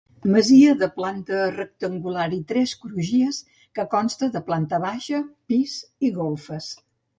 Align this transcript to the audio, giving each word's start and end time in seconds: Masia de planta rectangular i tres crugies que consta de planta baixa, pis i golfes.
Masia 0.35 0.69
de 0.77 0.87
planta 0.93 1.41
rectangular 1.55 2.23
i 2.37 2.39
tres 2.53 2.73
crugies 2.87 3.43
que 3.79 3.87
consta 3.93 4.33
de 4.39 4.43
planta 4.49 4.83
baixa, 4.89 5.23
pis 5.53 5.79
i 6.11 6.15
golfes. 6.21 6.75